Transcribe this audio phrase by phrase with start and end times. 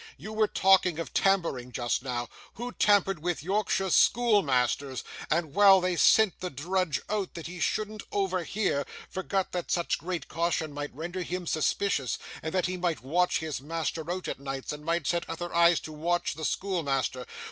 [0.17, 2.27] You were talking of tampering, just now.
[2.55, 8.01] Who tampered with Yorkshire schoolmasters, and, while they sent the drudge out, that he shouldn't
[8.11, 13.37] overhear, forgot that such great caution might render him suspicious, and that he might watch
[13.41, 17.27] his master out at nights, and might set other eyes to watch the schoolmaster?